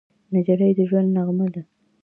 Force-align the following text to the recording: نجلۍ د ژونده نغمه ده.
نجلۍ 0.33 0.71
د 0.77 0.79
ژونده 0.89 1.11
نغمه 1.15 1.47
ده. 1.53 1.61